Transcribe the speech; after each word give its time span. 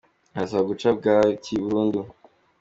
Barasabwa 0.33 0.67
guca 0.71 0.89
bwaki 0.97 1.53
burundu 1.63 1.99